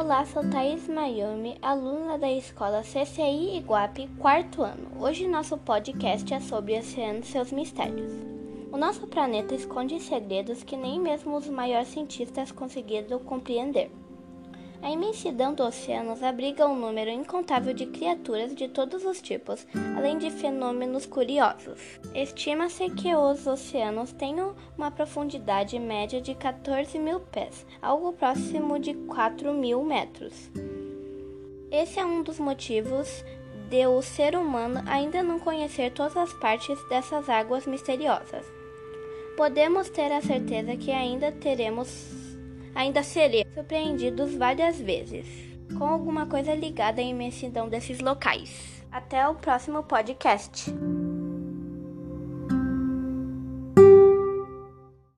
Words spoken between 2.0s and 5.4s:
da escola CCI Iguape, quarto ano. Hoje